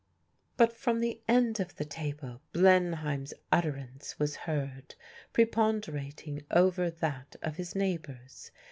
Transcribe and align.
But 0.57 0.73
from 0.73 0.99
the 0.99 1.21
end 1.27 1.59
of 1.59 1.75
the 1.75 1.85
table 1.85 2.41
Blenheim's 2.53 3.35
utterance 3.51 4.17
was 4.17 4.35
heard 4.35 4.95
preponderating 5.31 6.41
over 6.49 6.89
that 6.89 7.35
of 7.43 7.57
his 7.57 7.75
neighbours. 7.75 8.49